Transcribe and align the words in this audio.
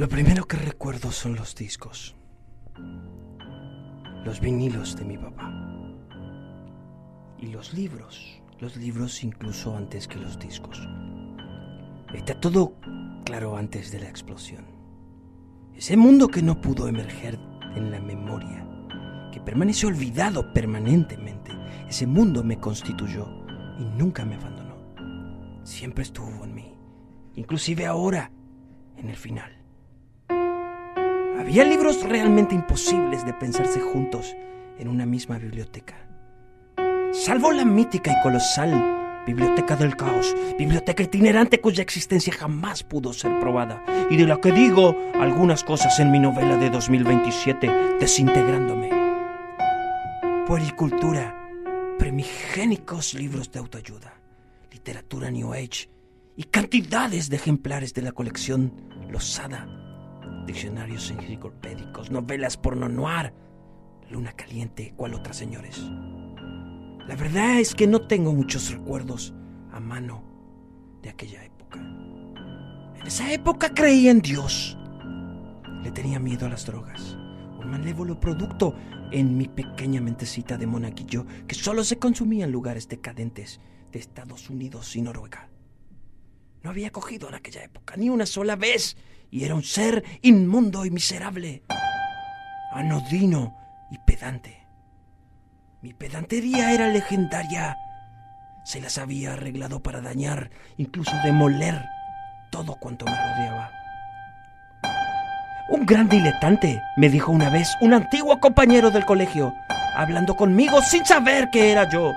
Lo 0.00 0.08
primero 0.08 0.46
que 0.46 0.56
recuerdo 0.56 1.12
son 1.12 1.34
los 1.34 1.54
discos. 1.54 2.16
Los 4.24 4.40
vinilos 4.40 4.96
de 4.96 5.04
mi 5.04 5.18
papá. 5.18 5.52
Y 7.36 7.48
los 7.48 7.74
libros. 7.74 8.40
Los 8.60 8.78
libros 8.78 9.22
incluso 9.22 9.76
antes 9.76 10.08
que 10.08 10.16
los 10.16 10.38
discos. 10.38 10.88
Está 12.14 12.40
todo 12.40 12.76
claro 13.26 13.58
antes 13.58 13.92
de 13.92 14.00
la 14.00 14.08
explosión. 14.08 14.64
Ese 15.74 15.98
mundo 15.98 16.28
que 16.28 16.40
no 16.40 16.62
pudo 16.62 16.88
emerger 16.88 17.38
en 17.76 17.90
la 17.90 18.00
memoria, 18.00 18.66
que 19.30 19.40
permanece 19.40 19.86
olvidado 19.86 20.50
permanentemente, 20.54 21.52
ese 21.90 22.06
mundo 22.06 22.42
me 22.42 22.58
constituyó 22.58 23.28
y 23.78 23.84
nunca 23.84 24.24
me 24.24 24.36
abandonó. 24.36 24.76
Siempre 25.62 26.04
estuvo 26.04 26.42
en 26.46 26.54
mí, 26.54 26.74
inclusive 27.34 27.84
ahora, 27.84 28.32
en 28.96 29.10
el 29.10 29.16
final. 29.16 29.59
Había 31.40 31.64
libros 31.64 32.02
realmente 32.02 32.54
imposibles 32.54 33.24
de 33.24 33.32
pensarse 33.32 33.80
juntos 33.80 34.36
en 34.78 34.88
una 34.88 35.06
misma 35.06 35.38
biblioteca. 35.38 35.94
Salvo 37.12 37.50
la 37.50 37.64
mítica 37.64 38.12
y 38.12 38.22
colosal 38.22 39.24
Biblioteca 39.26 39.74
del 39.74 39.96
Caos, 39.96 40.36
biblioteca 40.58 41.02
itinerante 41.02 41.58
cuya 41.62 41.82
existencia 41.82 42.30
jamás 42.34 42.82
pudo 42.82 43.14
ser 43.14 43.38
probada, 43.40 43.82
y 44.10 44.18
de 44.18 44.26
la 44.26 44.38
que 44.38 44.52
digo 44.52 44.94
algunas 45.14 45.64
cosas 45.64 45.98
en 45.98 46.10
mi 46.10 46.18
novela 46.18 46.58
de 46.58 46.68
2027, 46.68 47.96
Desintegrándome. 47.98 48.90
Puericultura, 50.46 51.48
primigénicos 51.98 53.14
libros 53.14 53.50
de 53.50 53.60
autoayuda, 53.60 54.12
literatura 54.70 55.30
New 55.30 55.54
Age 55.54 55.88
y 56.36 56.44
cantidades 56.44 57.30
de 57.30 57.36
ejemplares 57.36 57.94
de 57.94 58.02
la 58.02 58.12
colección 58.12 58.72
Losada, 59.08 59.89
diccionarios 60.50 61.08
enciclopédicos, 61.12 62.10
novelas 62.10 62.56
porno 62.56 62.88
noir, 62.88 63.32
luna 64.10 64.32
caliente, 64.32 64.92
cual 64.96 65.14
otras 65.14 65.36
señores. 65.36 65.80
La 67.06 67.14
verdad 67.14 67.60
es 67.60 67.72
que 67.72 67.86
no 67.86 68.08
tengo 68.08 68.32
muchos 68.32 68.72
recuerdos 68.72 69.32
a 69.70 69.78
mano 69.78 70.24
de 71.02 71.10
aquella 71.10 71.44
época. 71.44 71.78
En 71.78 73.06
esa 73.06 73.32
época 73.32 73.72
creía 73.72 74.10
en 74.10 74.20
Dios. 74.20 74.76
Le 75.84 75.92
tenía 75.92 76.18
miedo 76.18 76.46
a 76.46 76.50
las 76.50 76.66
drogas. 76.66 77.16
Un 77.60 77.70
malévolo 77.70 78.18
producto 78.18 78.74
en 79.12 79.36
mi 79.36 79.46
pequeña 79.46 80.00
mentecita 80.00 80.58
de 80.58 80.66
monaguillo 80.66 81.26
que 81.46 81.54
solo 81.54 81.84
se 81.84 82.00
consumía 82.00 82.44
en 82.44 82.50
lugares 82.50 82.88
decadentes 82.88 83.60
de 83.92 84.00
Estados 84.00 84.50
Unidos 84.50 84.96
y 84.96 85.02
Noruega. 85.02 85.48
No 86.64 86.70
había 86.70 86.90
cogido 86.90 87.28
en 87.28 87.36
aquella 87.36 87.62
época 87.62 87.96
ni 87.96 88.10
una 88.10 88.26
sola 88.26 88.56
vez 88.56 88.96
y 89.30 89.44
era 89.44 89.54
un 89.54 89.62
ser 89.62 90.04
inmundo 90.22 90.84
y 90.84 90.90
miserable, 90.90 91.62
anodino 92.72 93.56
y 93.90 93.98
pedante. 93.98 94.66
Mi 95.82 95.94
pedantería 95.94 96.72
era 96.72 96.88
legendaria. 96.88 97.76
Se 98.64 98.80
las 98.80 98.98
había 98.98 99.32
arreglado 99.32 99.82
para 99.82 100.00
dañar, 100.00 100.50
incluso 100.76 101.12
demoler, 101.24 101.82
todo 102.50 102.74
cuanto 102.74 103.06
me 103.06 103.12
rodeaba. 103.12 103.70
Un 105.70 105.86
gran 105.86 106.08
diletante, 106.08 106.82
me 106.96 107.08
dijo 107.08 107.30
una 107.30 107.48
vez 107.48 107.68
un 107.80 107.94
antiguo 107.94 108.40
compañero 108.40 108.90
del 108.90 109.06
colegio, 109.06 109.54
hablando 109.94 110.36
conmigo 110.36 110.82
sin 110.82 111.06
saber 111.06 111.48
que 111.50 111.70
era 111.70 111.88
yo. 111.88 112.12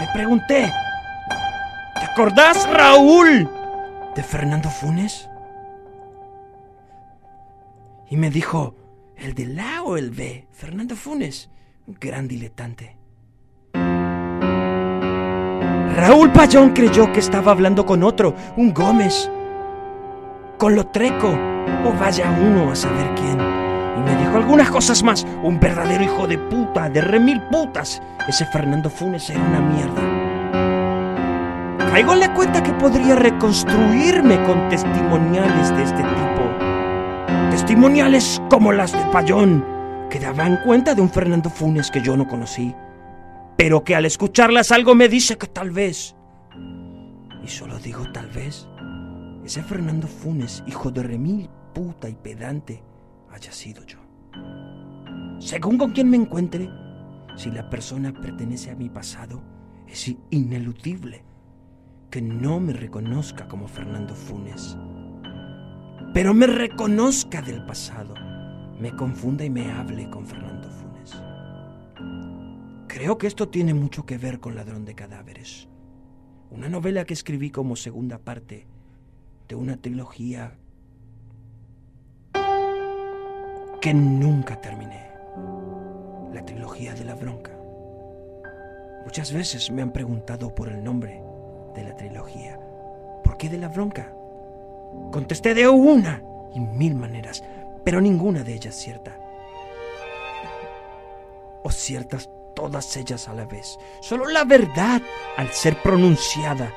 Le 0.00 0.06
pregunté, 0.14 0.72
¿te 1.94 2.04
acordás, 2.04 2.68
Raúl, 2.70 3.48
de 4.16 4.22
Fernando 4.22 4.70
Funes? 4.70 5.28
Y 8.12 8.16
me 8.18 8.28
dijo, 8.28 8.76
¿el 9.16 9.32
de 9.32 9.46
la 9.46 9.82
o 9.82 9.96
el 9.96 10.10
B? 10.10 10.46
Fernando 10.52 10.96
Funes 10.96 11.48
gran 11.98 12.28
diletante. 12.28 12.98
Raúl 15.96 16.30
Payón 16.30 16.74
creyó 16.74 17.10
que 17.10 17.20
estaba 17.20 17.52
hablando 17.52 17.86
con 17.86 18.02
otro, 18.02 18.34
un 18.58 18.74
Gómez, 18.74 19.30
con 20.58 20.74
lo 20.74 20.88
treco, 20.88 21.28
o 21.30 21.92
vaya 21.98 22.38
uno 22.38 22.72
a 22.72 22.76
saber 22.76 23.14
quién. 23.14 23.40
Y 23.40 24.00
me 24.02 24.14
dijo 24.18 24.36
algunas 24.36 24.70
cosas 24.70 25.02
más, 25.02 25.26
un 25.42 25.58
verdadero 25.58 26.04
hijo 26.04 26.26
de 26.26 26.36
puta, 26.36 26.90
de 26.90 27.00
remil 27.00 27.40
putas. 27.50 28.02
Ese 28.28 28.44
Fernando 28.44 28.90
Funes 28.90 29.30
era 29.30 29.40
una 29.40 29.60
mierda. 29.60 30.02
Caigo 31.90 32.12
en 32.12 32.20
la 32.20 32.34
cuenta 32.34 32.62
que 32.62 32.74
podría 32.74 33.14
reconstruirme 33.14 34.44
con 34.44 34.68
testimoniales 34.68 35.74
de 35.74 35.82
este 35.82 36.02
tipo. 36.02 36.71
Testimoniales 37.72 38.42
como 38.50 38.70
las 38.70 38.92
de 38.92 39.02
Payón, 39.10 39.64
que 40.10 40.20
daban 40.20 40.58
cuenta 40.62 40.94
de 40.94 41.00
un 41.00 41.08
Fernando 41.08 41.48
Funes 41.48 41.90
que 41.90 42.02
yo 42.02 42.18
no 42.18 42.28
conocí, 42.28 42.74
pero 43.56 43.82
que 43.82 43.96
al 43.96 44.04
escucharlas 44.04 44.72
algo 44.72 44.94
me 44.94 45.08
dice 45.08 45.38
que 45.38 45.46
tal 45.46 45.70
vez, 45.70 46.14
y 47.42 47.48
solo 47.48 47.78
digo 47.78 48.12
tal 48.12 48.28
vez, 48.28 48.68
ese 49.42 49.62
Fernando 49.62 50.06
Funes, 50.06 50.62
hijo 50.66 50.90
de 50.90 51.02
remil, 51.02 51.48
puta 51.72 52.10
y 52.10 52.14
pedante, 52.14 52.84
haya 53.30 53.50
sido 53.50 53.82
yo. 53.86 54.00
Según 55.38 55.78
con 55.78 55.92
quien 55.92 56.10
me 56.10 56.18
encuentre, 56.18 56.68
si 57.36 57.50
la 57.50 57.70
persona 57.70 58.12
pertenece 58.12 58.70
a 58.70 58.76
mi 58.76 58.90
pasado, 58.90 59.42
es 59.88 60.14
ineludible 60.28 61.24
que 62.10 62.20
no 62.20 62.60
me 62.60 62.74
reconozca 62.74 63.48
como 63.48 63.66
Fernando 63.66 64.14
Funes, 64.14 64.76
pero 66.12 66.34
me 66.34 66.46
reconozca 66.46 67.42
del 67.42 67.64
pasado 67.64 68.14
me 68.82 68.96
confunda 68.96 69.44
y 69.44 69.50
me 69.50 69.70
hable 69.70 70.10
con 70.10 70.26
Fernando 70.26 70.68
Funes. 70.68 71.14
Creo 72.88 73.16
que 73.16 73.28
esto 73.28 73.48
tiene 73.48 73.74
mucho 73.74 74.04
que 74.04 74.18
ver 74.18 74.40
con 74.40 74.56
Ladrón 74.56 74.84
de 74.84 74.96
Cadáveres, 74.96 75.68
una 76.50 76.68
novela 76.68 77.04
que 77.04 77.14
escribí 77.14 77.50
como 77.50 77.76
segunda 77.76 78.18
parte 78.18 78.66
de 79.46 79.54
una 79.54 79.76
trilogía 79.76 80.58
que 83.80 83.94
nunca 83.94 84.60
terminé, 84.60 85.12
la 86.34 86.44
trilogía 86.44 86.94
de 86.94 87.04
la 87.04 87.14
bronca. 87.14 87.56
Muchas 89.04 89.32
veces 89.32 89.70
me 89.70 89.82
han 89.82 89.92
preguntado 89.92 90.52
por 90.52 90.68
el 90.68 90.82
nombre 90.82 91.22
de 91.76 91.84
la 91.84 91.96
trilogía. 91.96 92.58
¿Por 93.22 93.36
qué 93.36 93.48
de 93.48 93.58
la 93.58 93.68
bronca? 93.68 94.12
Contesté 95.10 95.54
de 95.54 95.68
una 95.68 96.22
y 96.54 96.60
mil 96.60 96.94
maneras 96.94 97.42
pero 97.84 98.00
ninguna 98.00 98.42
de 98.42 98.54
ellas 98.54 98.74
cierta. 98.74 99.18
O 101.62 101.70
ciertas 101.70 102.30
todas 102.54 102.96
ellas 102.96 103.28
a 103.28 103.34
la 103.34 103.44
vez. 103.44 103.78
Solo 104.00 104.26
la 104.26 104.44
verdad 104.44 105.02
al 105.36 105.50
ser 105.52 105.80
pronunciada 105.82 106.72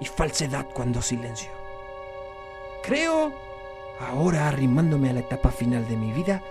y 0.00 0.06
falsedad 0.06 0.66
cuando 0.72 1.00
silencio. 1.00 1.50
Creo, 2.82 3.32
ahora 4.00 4.48
arrimándome 4.48 5.10
a 5.10 5.14
la 5.14 5.20
etapa 5.20 5.50
final 5.50 5.86
de 5.88 5.96
mi 5.96 6.12
vida, 6.12 6.42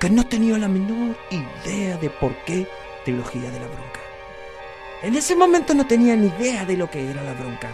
que 0.00 0.08
no 0.08 0.26
tenía 0.26 0.58
la 0.58 0.68
menor 0.68 1.16
idea 1.30 1.96
de 1.96 2.10
por 2.10 2.34
qué 2.44 2.66
trilogía 3.04 3.50
de 3.50 3.60
la 3.60 3.66
bronca. 3.66 4.00
En 5.02 5.14
ese 5.14 5.36
momento 5.36 5.74
no 5.74 5.86
tenía 5.86 6.16
ni 6.16 6.28
idea 6.28 6.64
de 6.64 6.76
lo 6.76 6.90
que 6.90 7.10
era 7.10 7.22
la 7.22 7.34
bronca. 7.34 7.70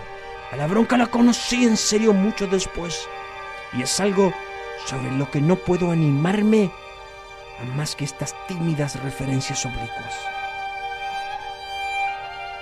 A 0.53 0.57
la 0.57 0.67
bronca 0.67 0.99
la 0.99 1.07
conocí 1.07 1.65
en 1.65 1.79
serio 1.79 2.13
mucho 2.13 2.47
después 2.47 3.09
y 3.73 3.83
es 3.83 4.01
algo 4.01 4.35
sobre 4.85 5.11
lo 5.13 5.31
que 5.31 5.41
no 5.41 5.57
puedo 5.57 5.91
animarme 5.91 6.71
a 7.59 7.65
más 7.75 7.97
que 7.97 8.05
estas 8.05 8.35
tímidas 8.47 9.03
referencias 9.03 9.65
oblicuas. 9.65 10.15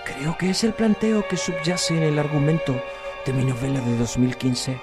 Creo 0.05 0.39
que 0.39 0.51
es 0.51 0.63
el 0.63 0.73
planteo 0.73 1.27
que 1.27 1.37
subyace 1.37 1.97
en 1.97 2.05
el 2.05 2.19
argumento 2.21 2.81
de 3.27 3.33
mi 3.33 3.45
novela 3.45 3.81
de 3.81 3.97
2015, 3.97 4.81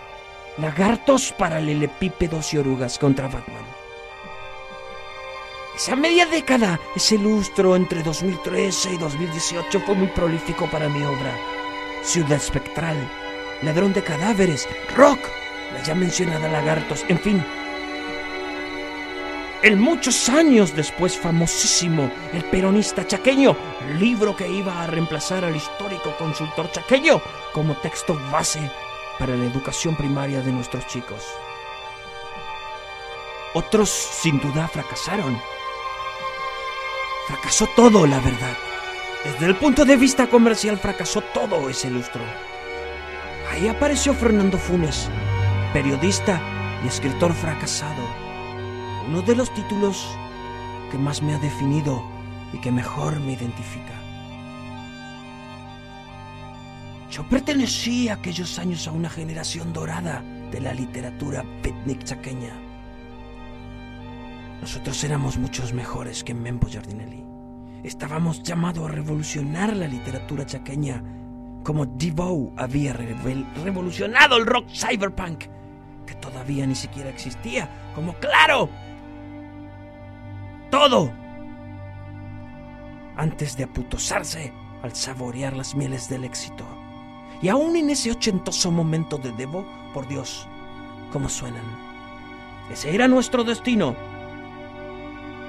Lagartos, 0.57 1.31
paralelepípedos 1.31 2.53
y 2.53 2.57
orugas 2.57 2.99
contra 2.99 3.27
Batman. 3.27 3.63
Esa 5.75 5.95
media 5.95 6.25
década, 6.25 6.79
ese 6.95 7.17
lustro 7.17 7.75
entre 7.75 8.03
2013 8.03 8.95
y 8.95 8.97
2018 8.97 9.79
fue 9.81 9.95
muy 9.95 10.07
prolífico 10.07 10.67
para 10.69 10.89
mi 10.89 11.03
obra. 11.03 11.56
Ciudad 12.07 12.37
Espectral, 12.37 12.95
Ladrón 13.63 13.91
de 13.91 14.01
Cadáveres, 14.01 14.65
Rock, 14.95 15.19
la 15.73 15.83
ya 15.83 15.93
mencionada 15.93 16.47
Lagartos, 16.47 17.03
en 17.09 17.19
fin. 17.19 17.45
El 19.61 19.75
muchos 19.75 20.29
años 20.29 20.73
después 20.73 21.17
famosísimo 21.17 22.09
El 22.31 22.45
peronista 22.45 23.05
chaqueño, 23.05 23.57
libro 23.99 24.37
que 24.37 24.47
iba 24.47 24.81
a 24.81 24.87
reemplazar 24.87 25.43
al 25.43 25.57
histórico 25.57 26.15
consultor 26.17 26.71
chaqueño 26.71 27.21
como 27.51 27.75
texto 27.75 28.17
base 28.31 28.71
para 29.19 29.35
la 29.35 29.43
educación 29.43 29.97
primaria 29.97 30.39
de 30.39 30.53
nuestros 30.53 30.87
chicos. 30.87 31.25
Otros 33.53 33.89
sin 33.89 34.39
duda 34.39 34.69
fracasaron. 34.69 35.37
Fracasó 37.27 37.67
todo, 37.75 38.07
la 38.07 38.21
verdad. 38.21 38.66
Desde 39.25 39.45
el 39.45 39.55
punto 39.55 39.83
de 39.83 39.97
vista 39.97 40.27
comercial 40.27 40.77
fracasó 40.77 41.21
todo 41.33 41.69
ese 41.69 41.89
lustro. 41.89 42.21
Ahí 43.51 43.67
apareció 43.67 44.13
Fernando 44.13 44.57
Funes, 44.57 45.09
periodista 45.73 46.41
y 46.83 46.87
escritor 46.87 47.33
fracasado. 47.33 48.03
Uno 49.07 49.21
de 49.21 49.35
los 49.35 49.53
títulos 49.53 50.05
que 50.91 50.97
más 50.97 51.21
me 51.21 51.33
ha 51.33 51.39
definido 51.39 52.03
y 52.53 52.59
que 52.59 52.71
mejor 52.71 53.19
me 53.19 53.33
identifica. 53.33 53.93
Yo 57.09 57.27
pertenecí 57.27 58.09
aquellos 58.09 58.59
años 58.59 58.87
a 58.87 58.91
una 58.91 59.09
generación 59.09 59.73
dorada 59.73 60.23
de 60.51 60.61
la 60.61 60.73
literatura 60.73 61.43
picnic 61.63 62.03
chaqueña. 62.03 62.53
Nosotros 64.61 65.03
éramos 65.03 65.37
muchos 65.37 65.73
mejores 65.73 66.23
que 66.23 66.33
Mempo 66.33 66.67
Giardinelli. 66.67 67.26
Estábamos 67.87 68.43
llamados 68.43 68.89
a 68.89 68.91
revolucionar 68.91 69.73
la 69.73 69.87
literatura 69.87 70.45
chaqueña 70.45 71.01
como 71.63 71.85
Devoe 71.85 72.51
había 72.57 72.91
revolucionado 72.91 74.35
el 74.35 74.45
rock 74.45 74.67
cyberpunk, 74.67 75.45
que 76.05 76.13
todavía 76.15 76.67
ni 76.67 76.75
siquiera 76.75 77.09
existía, 77.09 77.69
como 77.95 78.13
claro. 78.15 78.69
Todo. 80.69 81.13
Antes 83.15 83.55
de 83.55 83.63
aputosarse 83.63 84.51
al 84.83 84.93
saborear 84.93 85.55
las 85.55 85.73
mieles 85.73 86.09
del 86.09 86.25
éxito. 86.25 86.65
Y 87.41 87.47
aún 87.47 87.77
en 87.77 87.89
ese 87.89 88.11
ochentoso 88.11 88.69
momento 88.69 89.17
de 89.17 89.31
Devo, 89.31 89.65
por 89.93 90.09
Dios, 90.09 90.45
cómo 91.13 91.29
suenan. 91.29 91.63
Ese 92.69 92.93
era 92.93 93.07
nuestro 93.07 93.45
destino. 93.45 93.95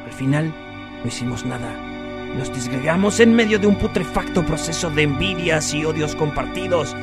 Al 0.04 0.12
final, 0.12 0.54
no 1.02 1.08
hicimos 1.08 1.44
nada. 1.44 1.87
Nos 2.36 2.52
disgregamos 2.52 3.20
en 3.20 3.34
medio 3.34 3.58
de 3.58 3.66
un 3.66 3.76
putrefacto 3.76 4.44
proceso 4.44 4.90
de 4.90 5.02
envidias 5.02 5.72
y 5.74 5.84
odios 5.84 6.14
compartidos. 6.14 6.94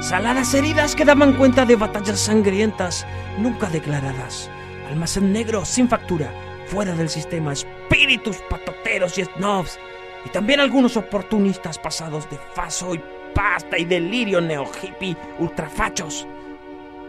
Saladas 0.00 0.54
heridas 0.54 0.94
que 0.94 1.04
daban 1.04 1.32
cuenta 1.32 1.64
de 1.64 1.76
batallas 1.76 2.20
sangrientas, 2.20 3.06
nunca 3.38 3.68
declaradas. 3.68 4.50
Almacén 4.88 5.32
negro, 5.32 5.64
sin 5.64 5.88
factura, 5.88 6.32
fuera 6.66 6.94
del 6.94 7.08
sistema, 7.08 7.52
espíritus 7.52 8.36
patoteros 8.48 9.18
y 9.18 9.24
snobs. 9.24 9.78
Y 10.24 10.28
también 10.28 10.60
algunos 10.60 10.96
oportunistas 10.96 11.78
pasados 11.78 12.28
de 12.30 12.38
faso 12.54 12.94
y 12.94 13.00
pasta 13.34 13.78
y 13.78 13.84
delirio 13.84 14.40
neo-hippie 14.40 15.16
ultrafachos. 15.38 16.26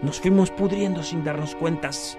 Nos 0.01 0.19
fuimos 0.19 0.51
pudriendo 0.51 1.03
sin 1.03 1.23
darnos 1.23 1.55
cuentas. 1.55 2.17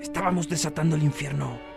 Estábamos 0.00 0.48
desatando 0.48 0.96
el 0.96 1.02
infierno. 1.02 1.71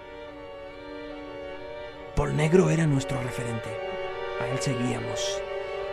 Paul 2.15 2.35
Negro 2.35 2.69
era 2.69 2.88
nuestro 2.88 3.21
referente. 3.21 3.69
A 4.39 4.47
él 4.47 4.57
seguíamos. 4.59 5.41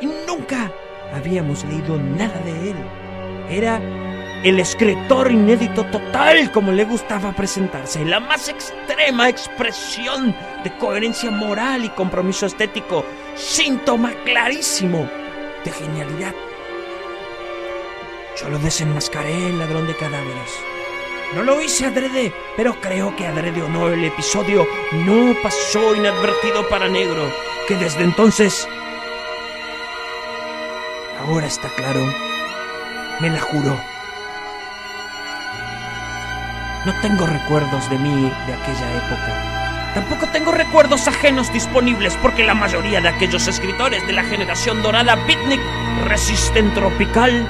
Y 0.01 0.07
nunca 0.07 0.73
habíamos 1.13 1.65
leído 1.65 1.97
nada 1.99 2.39
de 2.41 2.71
él. 2.71 2.77
Era 3.51 3.81
el 4.45 4.61
escritor 4.61 5.31
inédito 5.31 5.85
total, 5.87 6.51
como 6.53 6.73
le 6.73 6.85
gustaba 6.85 7.33
presentarse, 7.33 8.05
la 8.05 8.21
más 8.21 8.49
extrema 8.49 9.29
expresión 9.29 10.35
de 10.65 10.77
coherencia 10.79 11.31
moral 11.31 11.85
y 11.85 11.89
compromiso 11.91 12.47
estético, 12.47 13.05
síntoma 13.35 14.13
clarísimo 14.25 15.09
de 15.65 15.71
genialidad. 15.71 16.35
Yo 18.41 18.49
lo 18.49 18.59
desenmascaré, 18.59 19.49
el 19.49 19.59
ladrón 19.59 19.87
de 19.87 19.97
cadáveres. 19.97 20.72
No 21.35 21.43
lo 21.43 21.61
hice 21.61 21.87
adrede, 21.87 22.33
pero 22.57 22.81
creo 22.81 23.17
que 23.17 23.27
adrede 23.27 23.63
o 23.63 23.69
no 23.69 23.89
el 23.89 24.05
episodio 24.05 24.67
no 24.93 25.35
pasó 25.43 25.95
inadvertido 25.95 26.69
para 26.69 26.89
Negro, 26.89 27.33
que 27.67 27.77
desde 27.77 28.05
entonces... 28.05 28.69
Ahora 31.21 31.47
está 31.47 31.69
claro, 31.69 32.01
me 33.21 33.31
la 33.31 33.41
juro 33.41 33.93
no 36.85 36.93
tengo 37.01 37.27
recuerdos 37.27 37.89
de 37.91 37.99
mí 37.99 38.33
de 38.47 38.55
aquella 38.55 38.93
época. 38.97 39.93
Tampoco 39.95 40.27
tengo 40.33 40.51
recuerdos 40.51 41.07
ajenos 41.07 41.53
disponibles 41.53 42.17
porque 42.21 42.45
la 42.45 42.55
mayoría 42.55 43.01
de 43.01 43.09
aquellos 43.09 43.47
escritores 43.47 44.05
de 44.07 44.13
la 44.13 44.25
generación 44.25 44.83
dorada 44.83 45.15
beatnik 45.27 45.61
resisten 46.07 46.73
tropical, 46.75 47.47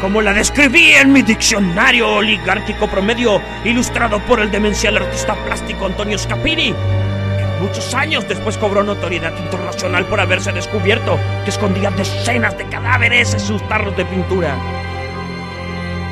como 0.00 0.22
la 0.22 0.32
describí 0.32 0.92
en 0.92 1.12
mi 1.12 1.22
diccionario 1.22 2.08
oligárquico 2.16 2.88
promedio 2.88 3.40
ilustrado 3.64 4.18
por 4.26 4.40
el 4.40 4.50
demencial 4.50 4.96
artista 4.96 5.34
plástico 5.44 5.86
Antonio 5.86 6.18
Scapini, 6.18 6.72
que 6.72 7.60
muchos 7.60 7.94
años 7.94 8.26
después 8.26 8.56
cobró 8.56 8.82
notoriedad 8.82 9.36
internacional 9.36 10.06
por 10.06 10.20
haberse 10.20 10.52
descubierto 10.52 11.18
que 11.44 11.50
escondía 11.50 11.90
decenas 11.90 12.56
de 12.56 12.64
cadáveres 12.66 13.34
en 13.34 13.40
sus 13.40 13.66
tarros 13.68 13.96
de 13.96 14.04
pintura 14.04 14.56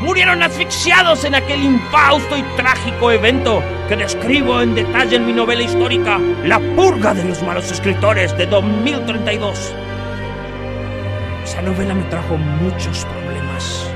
murieron 0.00 0.42
asfixiados 0.42 1.24
en 1.24 1.34
aquel 1.34 1.62
infausto 1.62 2.36
y 2.36 2.42
trágico 2.56 3.10
evento 3.10 3.62
que 3.88 3.96
describo 3.96 4.60
en 4.62 4.74
detalle 4.74 5.16
en 5.16 5.26
mi 5.26 5.32
novela 5.32 5.62
histórica 5.62 6.18
La 6.44 6.60
purga 6.60 7.14
de 7.14 7.24
los 7.24 7.42
malos 7.42 7.70
escritores 7.70 8.36
de 8.36 8.46
2032. 8.46 9.74
Esa 11.58 11.66
novela 11.66 11.92
me 11.92 12.04
trajo 12.04 12.36
muchos 12.36 13.04
problemas. 13.04 13.90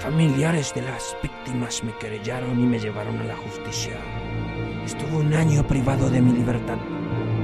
Familiares 0.00 0.74
de 0.74 0.82
las 0.82 1.16
víctimas 1.22 1.84
me 1.84 1.92
querellaron 1.92 2.60
y 2.60 2.66
me 2.66 2.80
llevaron 2.80 3.16
a 3.20 3.24
la 3.26 3.36
justicia. 3.36 3.92
Estuve 4.84 5.18
un 5.18 5.32
año 5.32 5.64
privado 5.64 6.10
de 6.10 6.20
mi 6.20 6.32
libertad 6.32 6.78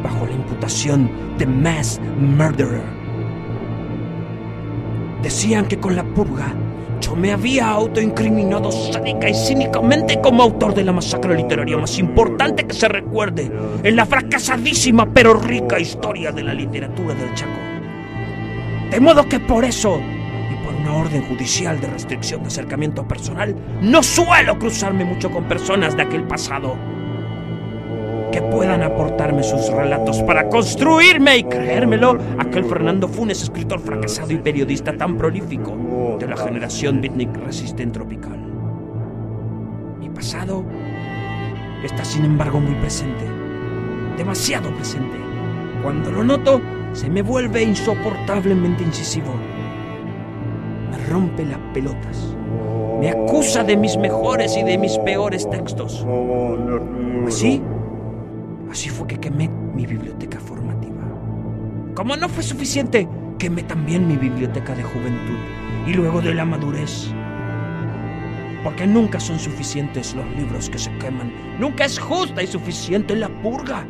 bajo 0.03 0.27
la 0.27 0.33
imputación 0.33 1.09
de 1.39 1.47
mass 1.47 2.01
murderer 2.19 2.83
Decían 5.23 5.67
que 5.69 5.79
con 5.79 5.95
la 5.95 6.03
purga 6.03 6.53
yo 7.01 7.15
me 7.15 7.33
había 7.33 7.69
autoincriminado 7.69 8.71
sádica 8.71 9.29
y 9.29 9.35
cínicamente 9.35 10.21
como 10.21 10.43
autor 10.43 10.75
de 10.75 10.85
la 10.85 10.93
masacre 10.93 11.37
literaria 11.37 11.77
más 11.77 11.99
importante 11.99 12.67
que 12.67 12.75
se 12.75 12.89
recuerde 12.89 13.51
en 13.83 13.97
la 13.97 14.07
fracasadísima 14.07 15.07
pero 15.13 15.35
rica 15.35 15.79
historia 15.79 16.33
de 16.33 16.43
la 16.43 16.55
literatura 16.55 17.15
del 17.15 17.35
Chaco. 17.35 17.59
De 18.91 19.01
modo 19.01 19.29
que 19.29 19.41
por 19.41 19.65
eso, 19.65 20.01
y 20.01 20.65
por 20.65 20.75
una 20.75 20.95
orden 20.97 21.23
judicial 21.23 21.81
de 21.81 21.89
restricción 21.89 22.43
de 22.43 22.49
acercamiento 22.49 23.07
personal, 23.07 23.55
no 23.83 24.03
suelo 24.03 24.59
cruzarme 24.59 25.05
mucho 25.05 25.31
con 25.31 25.45
personas 25.45 25.97
de 25.97 26.03
aquel 26.03 26.25
pasado 26.25 26.77
que 28.33 28.43
puedan 28.43 28.83
aportarme 28.83 29.43
sus 29.43 29.69
relatos 29.69 30.23
para 30.23 30.49
construirme 30.49 31.39
y 31.39 31.45
creérmelo 31.45 32.19
aquel 32.39 32.65
Fernando 32.65 33.09
Funes, 33.09 33.43
escritor 33.43 33.81
fracasado 33.81 34.33
y 34.33 34.39
periodista 34.39 34.97
tan 34.97 35.17
prolífico 35.17 36.17
de 36.19 36.27
la 36.27 36.37
generación 36.37 37.01
beatnik 37.01 37.37
resistente 37.37 37.99
tropical. 37.99 38.39
Mi 39.99 40.09
pasado 40.11 40.65
está 41.85 42.05
sin 42.05 42.25
embargo 42.25 42.61
muy 42.61 42.75
presente, 42.77 43.25
demasiado 44.17 44.71
presente. 44.71 45.17
Cuando 45.83 46.11
lo 46.11 46.25
noto, 46.25 46.61
se 46.93 47.11
me 47.11 47.23
vuelve 47.23 47.63
insoportablemente 47.63 48.83
incisivo. 48.83 49.35
Me 50.91 50.99
rompe 51.07 51.45
las 51.45 51.59
pelotas. 51.73 52.37
Me 53.01 53.11
acusa 53.11 53.63
de 53.63 53.77
mis 53.77 53.97
mejores 53.99 54.57
y 54.57 54.63
de 54.63 54.79
mis 54.79 54.99
peores 54.99 55.49
textos. 55.51 56.07
Así, 57.27 57.63
Así 59.07 59.15
fue 59.15 59.21
que 59.21 59.21
quemé 59.21 59.49
mi 59.49 59.87
biblioteca 59.87 60.41
formativa. 60.41 61.03
Como 61.95 62.17
no 62.17 62.29
fue 62.29 62.43
suficiente, 62.43 63.09
quemé 63.39 63.63
también 63.63 64.07
mi 64.09 64.17
biblioteca 64.17 64.75
de 64.75 64.83
juventud 64.83 65.39
y 65.87 65.95
luego 65.95 66.21
de 66.21 66.35
la 66.35 66.45
madurez. 66.45 67.09
Porque 68.65 68.87
nunca 68.87 69.21
son 69.21 69.39
suficientes 69.39 70.15
los 70.15 70.27
libros 70.37 70.69
que 70.69 70.79
se 70.79 70.91
queman. 70.99 71.33
Nunca 71.61 71.85
es 71.85 71.99
justa 71.99 72.43
y 72.43 72.47
suficiente 72.49 73.15
la 73.15 73.29
purga. 73.29 73.85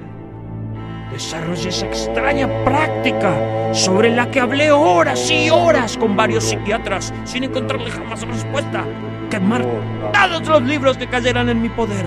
Desarrollé 1.12 1.70
esa 1.70 1.86
extraña 1.86 2.48
práctica 2.64 3.32
sobre 3.72 4.10
la 4.14 4.30
que 4.30 4.40
hablé 4.40 4.70
horas 4.70 5.30
y 5.30 5.48
horas 5.48 5.96
con 5.96 6.14
varios 6.14 6.44
psiquiatras 6.44 7.14
sin 7.24 7.44
encontrarle 7.44 7.90
jamás 7.90 8.26
respuesta. 8.26 8.84
Quemar 9.30 9.64
todos 10.12 10.46
los 10.46 10.62
libros 10.62 10.98
que 10.98 11.08
cayeran 11.08 11.48
en 11.48 11.62
mi 11.62 11.70
poder 11.70 12.06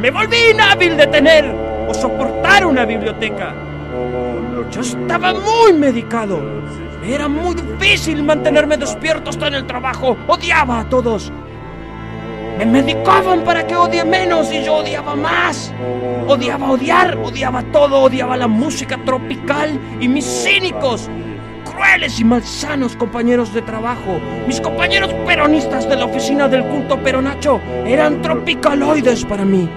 me 0.00 0.10
volví 0.10 0.36
inhábil 0.50 0.96
de 0.96 1.06
tener 1.08 1.69
soportar 1.94 2.66
una 2.66 2.84
biblioteca. 2.84 3.54
Yo 4.70 4.80
estaba 4.80 5.32
muy 5.32 5.72
medicado. 5.72 6.40
Era 7.04 7.28
muy 7.28 7.54
difícil 7.54 8.22
mantenerme 8.22 8.76
despierto 8.76 9.30
hasta 9.30 9.48
en 9.48 9.54
el 9.54 9.66
trabajo. 9.66 10.16
Odiaba 10.28 10.80
a 10.80 10.88
todos. 10.88 11.32
Me 12.58 12.66
medicaban 12.66 13.42
para 13.42 13.66
que 13.66 13.74
odie 13.74 14.04
menos 14.04 14.52
y 14.52 14.62
yo 14.62 14.76
odiaba 14.76 15.16
más. 15.16 15.72
Odiaba 16.28 16.70
odiar, 16.70 17.16
odiaba 17.16 17.62
todo, 17.72 18.02
odiaba 18.02 18.36
la 18.36 18.48
música 18.48 18.98
tropical 19.04 19.80
y 19.98 20.08
mis 20.08 20.26
cínicos, 20.26 21.08
crueles 21.64 22.20
y 22.20 22.24
malsanos 22.24 22.96
compañeros 22.96 23.54
de 23.54 23.62
trabajo. 23.62 24.20
Mis 24.46 24.60
compañeros 24.60 25.12
peronistas 25.26 25.88
de 25.88 25.96
la 25.96 26.04
oficina 26.04 26.48
del 26.48 26.64
culto 26.64 27.02
peronacho 27.02 27.60
eran 27.86 28.20
tropicaloides 28.20 29.24
para 29.24 29.44
mí. 29.44 29.68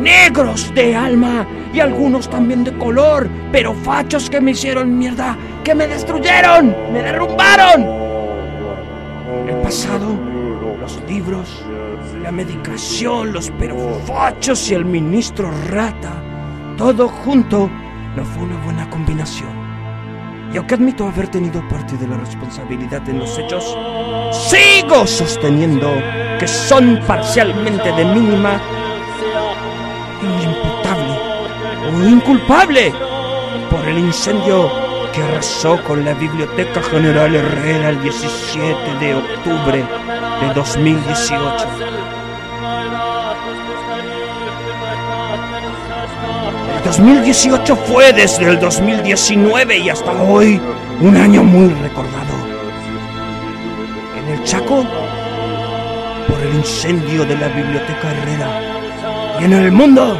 Negros 0.00 0.74
de 0.74 0.96
alma 0.96 1.46
y 1.72 1.80
algunos 1.80 2.28
también 2.28 2.64
de 2.64 2.72
color, 2.76 3.28
pero 3.52 3.74
fachos 3.74 4.28
que 4.28 4.40
me 4.40 4.52
hicieron 4.52 4.98
mierda, 4.98 5.36
que 5.62 5.74
me 5.74 5.86
destruyeron, 5.86 6.74
me 6.92 7.02
derrumbaron. 7.02 7.86
El 9.48 9.56
pasado, 9.62 10.18
los 10.80 11.00
libros, 11.08 11.64
la 12.22 12.32
medicación, 12.32 13.32
los 13.32 13.50
perfachos 13.50 14.70
y 14.70 14.74
el 14.74 14.84
ministro 14.84 15.50
rata, 15.68 16.12
todo 16.76 17.08
junto, 17.08 17.70
no 18.16 18.24
fue 18.24 18.44
una 18.44 18.56
buena 18.64 18.90
combinación. 18.90 19.60
Y 20.52 20.56
aunque 20.56 20.74
admito 20.74 21.06
haber 21.06 21.28
tenido 21.28 21.66
parte 21.68 21.96
de 21.96 22.08
la 22.08 22.16
responsabilidad 22.16 23.08
en 23.08 23.20
los 23.20 23.38
hechos, 23.38 23.76
sigo 24.32 25.06
sosteniendo 25.06 25.92
que 26.40 26.48
son 26.48 26.98
parcialmente 27.06 27.92
de 27.92 28.04
mínima 28.04 28.60
o 32.00 32.08
inculpable 32.08 32.92
por 33.70 33.86
el 33.86 33.98
incendio 33.98 34.70
que 35.12 35.22
arrasó 35.22 35.82
con 35.84 36.04
la 36.04 36.14
Biblioteca 36.14 36.82
General 36.82 37.34
Herrera 37.34 37.90
el 37.90 38.02
17 38.02 38.74
de 39.00 39.14
octubre 39.14 39.84
de 40.40 40.54
2018. 40.54 41.66
El 46.76 46.84
2018 46.84 47.76
fue 47.76 48.12
desde 48.12 48.50
el 48.50 48.58
2019 48.58 49.78
y 49.78 49.90
hasta 49.90 50.12
hoy 50.12 50.60
un 51.00 51.16
año 51.16 51.42
muy 51.42 51.68
recordado. 51.68 52.34
En 54.18 54.28
el 54.34 54.44
Chaco, 54.44 54.84
por 56.28 56.40
el 56.40 56.54
incendio 56.56 57.24
de 57.24 57.36
la 57.36 57.48
Biblioteca 57.48 58.10
Herrera. 58.10 58.60
Y 59.40 59.44
en 59.44 59.52
el 59.52 59.72
mundo, 59.72 60.18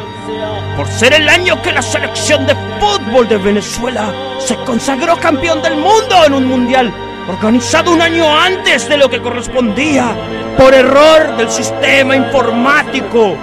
por 0.75 0.87
ser 0.87 1.13
el 1.13 1.27
año 1.29 1.61
que 1.61 1.71
la 1.71 1.81
selección 1.81 2.45
de 2.45 2.55
fútbol 2.79 3.27
de 3.27 3.37
Venezuela 3.37 4.13
se 4.39 4.55
consagró 4.57 5.17
campeón 5.17 5.61
del 5.61 5.75
mundo 5.75 6.25
en 6.25 6.33
un 6.33 6.47
mundial 6.47 6.93
organizado 7.27 7.93
un 7.93 8.01
año 8.01 8.25
antes 8.35 8.89
de 8.89 8.97
lo 8.97 9.09
que 9.09 9.21
correspondía 9.21 10.15
por 10.57 10.73
error 10.73 11.37
del 11.37 11.49
sistema 11.49 12.15
informático 12.15 13.37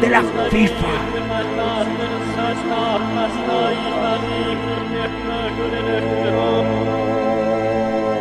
de 0.00 0.08
la 0.08 0.22
FIFA. 0.50 1.12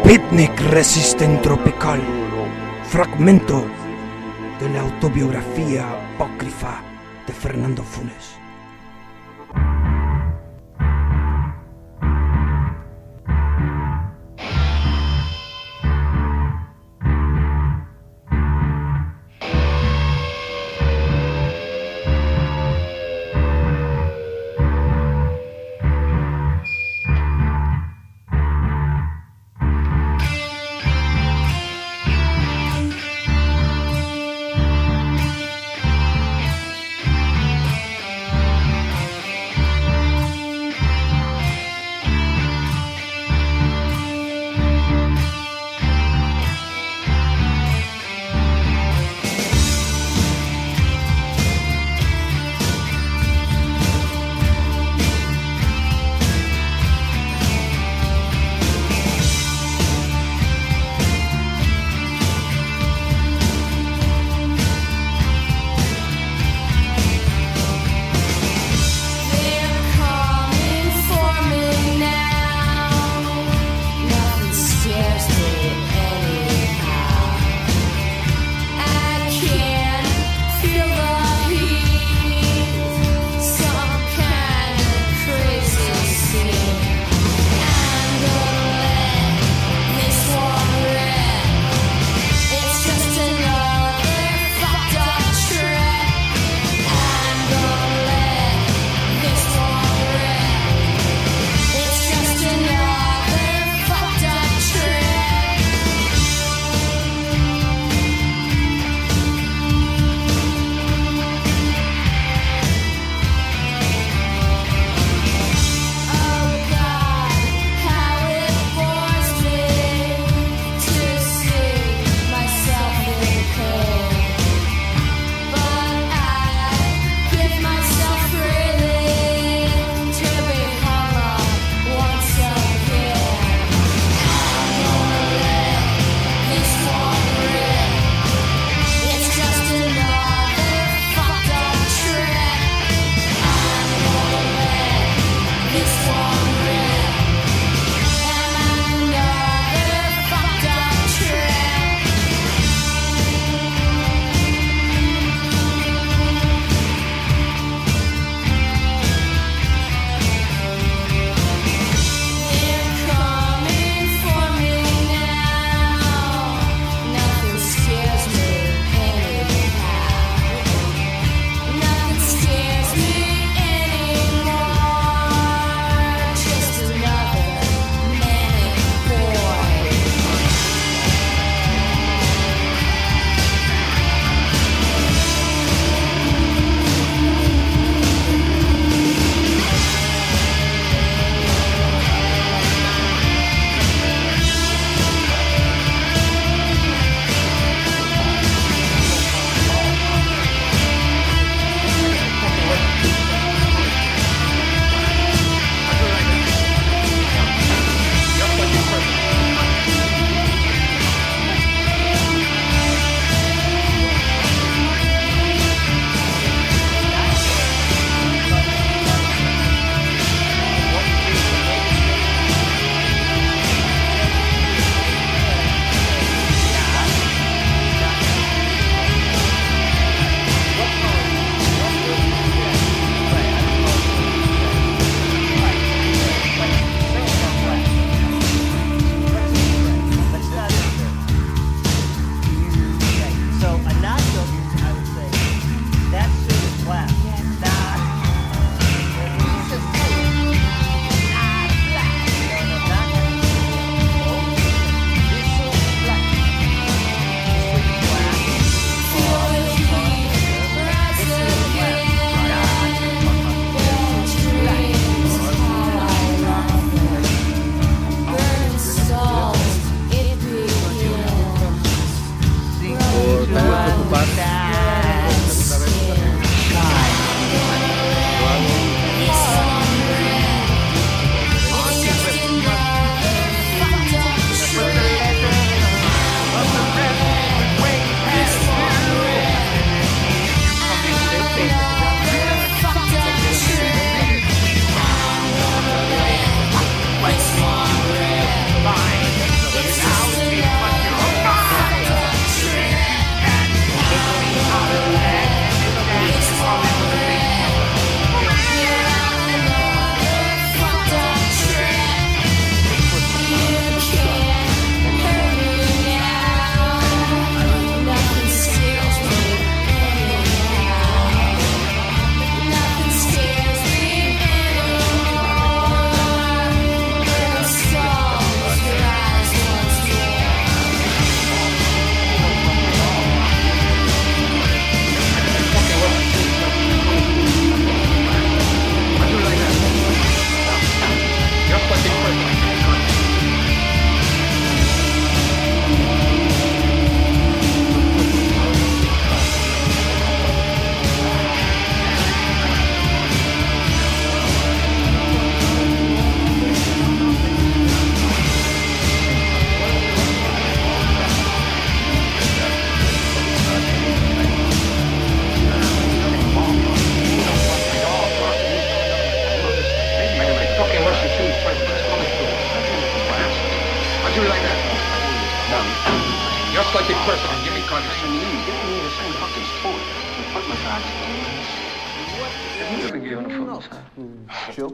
Picnic 0.04 0.60
Resistent 0.72 1.42
Tropical, 1.42 2.02
fragmento 2.84 3.66
de 4.60 4.70
la 4.70 4.82
autobiografía 4.82 5.86
Fernando 7.42 7.82
Funes. 7.82 8.41